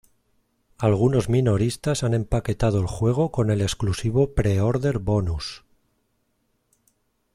Algunos 0.79 1.29
minoristas 1.29 2.03
han 2.03 2.15
empaquetado 2.15 2.79
el 2.79 2.87
juego 2.87 3.31
con 3.31 3.51
el 3.51 3.61
exclusivo 3.61 4.33
pre-order 4.33 4.97
bonus. 4.97 5.63